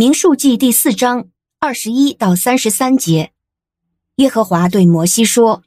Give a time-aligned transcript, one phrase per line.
[0.00, 1.26] 民数记第四章
[1.58, 3.32] 二十一到三十三节，
[4.16, 5.62] 耶和华对摩西说：“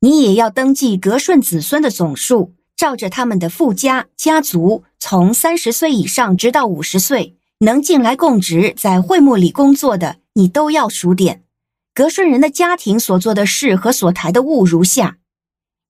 [0.00, 11.44] 你也要登记格顺子孙的总数，照着他们的父家家族，从三十岁以上直到五十岁，能进来供职在会幕里工作的，你都要数点。
[11.92, 15.18] 格顺人的家庭所做的事和所抬的物如下：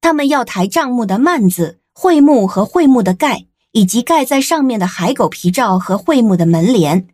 [0.00, 7.06] 他们要抬帐幕的幔子、会幕和会幕的盖。”以及盖在上面的海狗皮罩和会幕的门帘，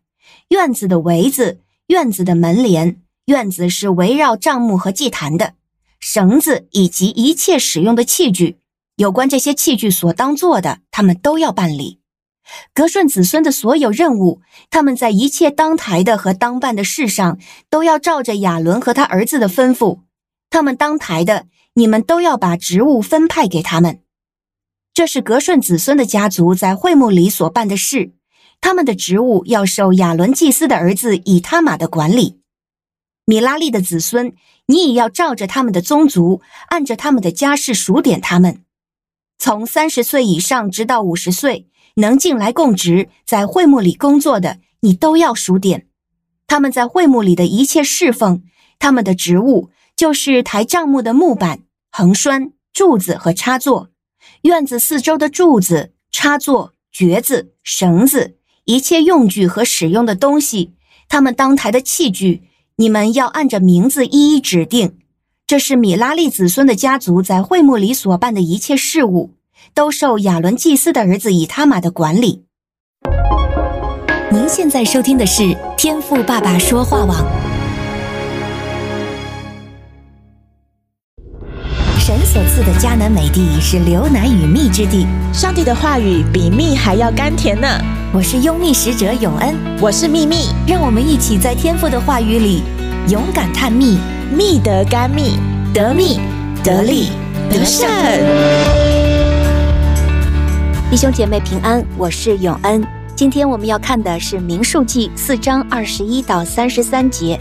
[0.48, 5.54] 院子的围子，院子的门帘，院子是围绕帐幕和祭坛的，
[5.98, 8.58] 绳子以及一切使用的器具，
[8.96, 12.00] 有关这些器具所当做的，他们都要办理。
[12.72, 14.40] 格顺子孙的所有任务，
[14.70, 17.38] 他们在一切当台的和当办的事上，
[17.68, 20.02] 都要照着亚伦和他儿子的吩咐，
[20.48, 24.00] 他们当台的，你们都要把职务分派给他们。
[24.94, 28.12] 这是格顺子孙的家族在会幕里所办的事，
[28.66, 32.40] 他们的职务要受亚伦祭司的儿子以他玛的管理。
[33.24, 34.34] 米拉利的子孙，
[34.66, 38.64] 你也要照着他们的宗族，按着他们的家世数点他们。
[39.38, 45.86] 从三十岁以上直到五十岁，能进来供职在会幕里工作的，你都要数点。
[46.48, 48.42] 他们在会幕里的一切侍奉，
[48.80, 51.60] 他们的职务就是抬帐幕的木板、
[51.92, 53.90] 横栓、柱子和插座。
[54.42, 60.72] 院子四周的柱子、插座、橛子、绳子，一切用具和使用的东西，
[61.08, 62.42] 他们当台的器具，
[62.78, 64.96] 你们要按着名字一一指定。
[65.46, 69.34] 这是米拉利子孙的家族在会幕里所办的一切事务，
[69.72, 72.42] 都受亚伦祭司的儿子以他玛的管理。
[74.32, 77.24] 您现在收听的是天赋爸爸说话网。
[82.00, 87.68] 神所赐的迦南美地是流奶与蜜之地，上帝的话语比蜜还要甘甜呢。
[88.16, 92.62] 我是优蜜使者永恩，我是秘密，让我们一起在天赋的话语里
[93.10, 93.98] 勇敢探秘，
[94.34, 95.38] 密得甘蜜，
[95.74, 96.18] 得密
[96.64, 97.10] 得利
[97.50, 97.86] 得胜。
[100.90, 102.82] 弟兄姐妹平安，我是永恩。
[103.14, 107.38] 今天我们要看的是民数记四章二十一到三十三节。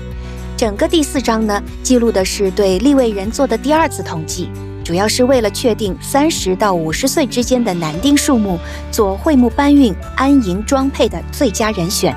[0.57, 4.49] 整个第四章呢，记录的是对立位人做的第二次统计，
[4.85, 8.59] 主要是为了确定三十到五十岁之间的男丁数目，
[8.91, 12.15] 做会木搬运、安营装配的最佳人选。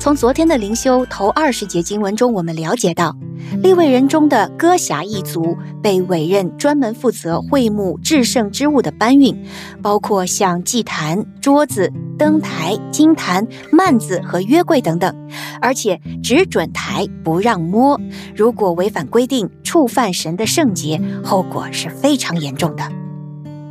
[0.00, 3.14] 从昨天的灵修头二十节经文中，我们了解到，
[3.62, 9.36] 利未人中的歌辖一族被委任专门负责会幕至圣之物的搬运，
[9.82, 15.14] 包括像祭坛、桌子、灯台、金坛、幔子和约柜等等，
[15.60, 18.00] 而且只准抬，不让摸。
[18.34, 22.82] 如果违反规定，触犯神的圣洁，后果是非常严重的。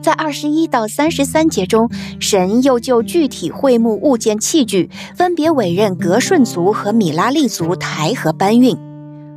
[0.02, 1.90] 在二十一到三十三节中，
[2.20, 8.78] 神又就具体会幕物件器具，分别委任格顺族和米拉利族抬和搬运。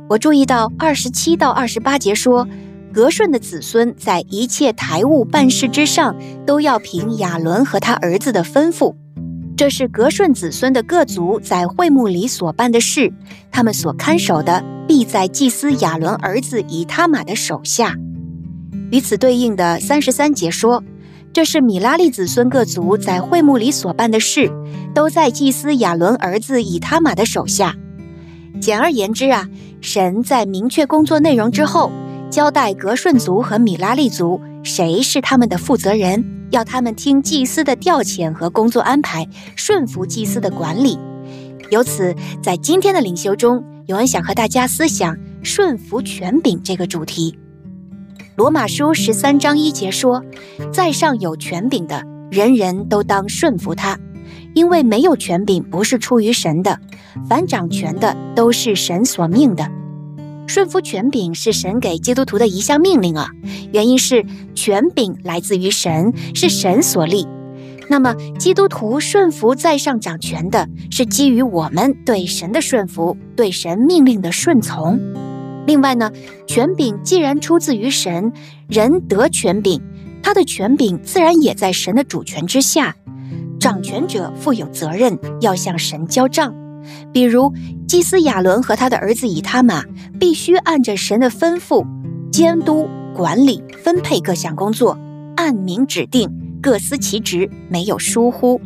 [0.09, 2.47] 我注意到二十七到二十八节说，
[2.93, 6.15] 格顺的子孙在一切抬物办事之上，
[6.45, 8.93] 都要凭亚伦和他儿子的吩咐。
[9.55, 13.13] 这是格顺子孙的各族在会幕里所办的事，
[13.51, 17.95] 他们所看守的，必在祭司亚伦儿子以他玛的手下。
[18.93, 20.83] 与此对应的三十三节说，
[21.33, 24.51] 这是米拉利子孙各族在会幕里所办的事，
[24.93, 27.75] 都在祭司亚伦儿子以他玛的手下。
[28.61, 29.49] 简而言之啊，
[29.81, 31.91] 神在明确工作内容之后，
[32.29, 40.99] 交代格顺族和米拉利族谁是他们的负责人，要他们听祭司的调遣和工作安排，顺服祭司的管理。
[41.71, 47.35] 由此，在今天的灵修中，有人想和大家思想顺服权柄这个主题。
[48.35, 50.23] 罗马书十三章一节说
[50.73, 52.01] ：“在上有权柄的，
[52.31, 53.99] 人人都当顺服他，
[54.55, 56.79] 因为没有权柄不是出于神的，
[57.29, 59.69] 凡掌权的都是神所命的。
[60.47, 63.29] 顺服权柄是神给基督徒的一项命令啊，
[63.71, 67.27] 原因是权柄来自于神，是神所立。
[67.87, 74.99] 那么基督徒顺服在上掌权的，是基于我们对神的顺服，对神命令的顺从。”
[75.65, 76.11] 另外呢，
[76.47, 78.31] 权柄既然出自于神，
[78.67, 79.81] 人得权柄，
[80.21, 82.95] 他的权柄自然也在神的主权之下。
[83.59, 86.53] 掌权者负有责任，要向神交账。
[87.13, 87.53] 比如
[87.87, 89.85] 祭司亚伦和他的儿子以他玛，
[90.19, 91.85] 必须按着神的吩咐
[92.29, 94.97] 监督管理分配各项工作，
[95.37, 96.29] 按名指定，
[96.61, 98.59] 各司其职，没有疏忽。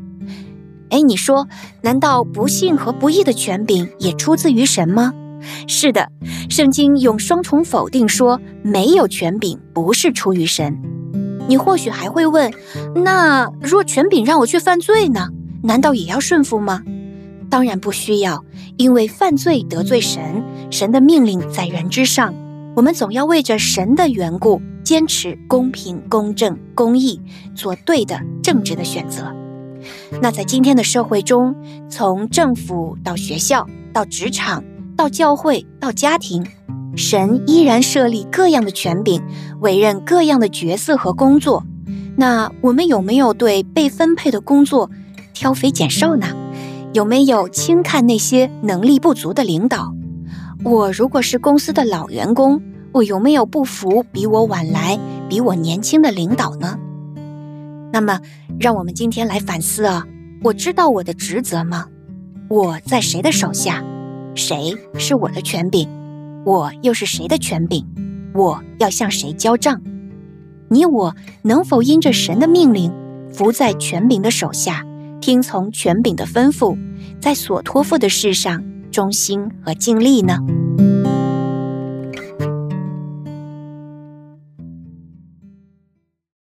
[0.90, 1.48] 哎，你说，
[1.84, 5.14] 难道不信和不义的权柄也出自于神吗？
[5.68, 6.12] 是的，
[6.50, 10.78] 圣经用双重否定说，没有权柄不是出于神。
[11.48, 12.52] 你或许还会问，
[12.96, 15.30] 那若权柄让我去犯罪呢？
[15.64, 16.84] 难道也要顺服吗？
[17.50, 18.44] 当然不需要，
[18.78, 22.34] 因为犯罪得罪神，神的命令在人之上。
[22.76, 27.20] 我们总要为着神的缘故，坚持公平、公正、公义，
[27.56, 29.34] 做对的、正直的选择。
[30.22, 31.56] 那在今天的社会中，
[31.90, 34.64] 从政府到学校，到职场，
[34.98, 36.44] 到教会，到家庭，
[36.96, 39.22] 神依然设立各样的权柄，
[39.62, 41.64] 委任各样的角色和工作。
[42.18, 44.90] 那我们有没有对被分配的工作
[45.36, 46.26] 挑肥拣瘦呢？
[46.94, 49.94] 有没有轻看那些能力不足的领导？
[50.64, 52.60] 我如果是公司的老员工，
[52.92, 54.98] 我有没有不服比我晚来、
[55.30, 56.80] 比我年轻的领导呢？
[57.94, 58.20] 那么，
[58.60, 60.08] 让我们今天来反思啊，
[60.44, 61.86] 我知道我的职责吗？
[62.50, 63.84] 我在谁的手下？
[64.38, 65.89] 谁是我的权柄？
[66.45, 67.84] 我又是谁的权柄？
[68.36, 69.81] 我要向谁交账？
[70.69, 72.94] 你我能否因着神的命令，
[73.34, 74.86] 伏在权柄的手下，
[75.19, 76.78] 听从权柄的吩咐，
[77.19, 80.38] 在所托付的事上忠心和尽力呢？